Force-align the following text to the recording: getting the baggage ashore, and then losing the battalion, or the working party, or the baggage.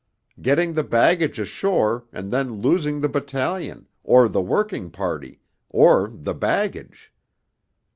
getting 0.41 0.73
the 0.73 0.83
baggage 0.83 1.37
ashore, 1.37 2.05
and 2.11 2.31
then 2.31 2.53
losing 2.59 2.99
the 3.01 3.07
battalion, 3.07 3.87
or 4.03 4.27
the 4.27 4.41
working 4.41 4.89
party, 4.89 5.39
or 5.69 6.07
the 6.11 6.33
baggage. 6.33 7.13